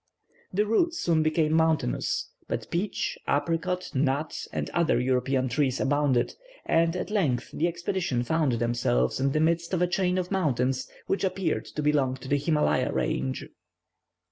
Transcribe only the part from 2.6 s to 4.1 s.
peach, apricot,